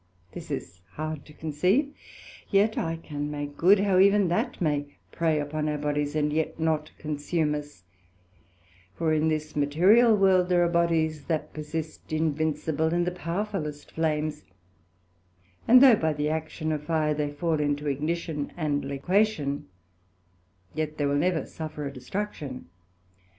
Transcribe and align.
This 0.31 0.49
is 0.49 0.81
hard 0.93 1.25
to 1.27 1.33
conceive, 1.33 1.93
yet 2.49 2.71
can 2.71 2.99
I 3.13 3.17
make 3.19 3.55
good 3.55 3.81
how 3.81 3.99
even 3.99 4.29
that 4.29 4.59
may 4.59 4.95
prey 5.11 5.39
upon 5.39 5.69
our 5.69 5.77
bodies, 5.77 6.15
and 6.15 6.33
yet 6.33 6.59
not 6.59 6.89
consume 6.97 7.53
us: 7.53 7.83
for 8.95 9.13
in 9.13 9.27
this 9.27 9.55
material 9.55 10.17
World 10.17 10.49
there 10.49 10.65
are 10.65 10.69
bodies 10.69 11.25
that 11.25 11.53
persist 11.53 12.11
invincible 12.11 12.91
in 12.95 13.03
the 13.03 13.11
powerfullest 13.11 13.91
flames; 13.91 14.43
and 15.67 15.83
though 15.83 15.97
by 15.97 16.13
the 16.13 16.29
action 16.29 16.71
of 16.71 16.81
fire 16.85 17.13
they 17.13 17.29
fall 17.29 17.59
into 17.59 17.85
ignition 17.85 18.53
and 18.57 18.83
liquation, 18.83 19.67
yet 20.73 20.97
will 20.97 21.09
they 21.09 21.19
never 21.19 21.45
suffer 21.45 21.85
a 21.85 21.93
destruction. 21.93 22.69